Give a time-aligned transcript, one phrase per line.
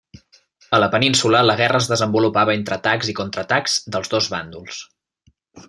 [0.77, 4.85] A la península, la guerra es desenvolupava entre atacs i contraatacs dels dos bàndols.